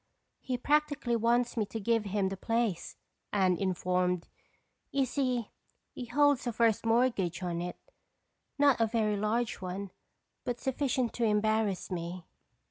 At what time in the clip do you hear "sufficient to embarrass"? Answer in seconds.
10.59-11.91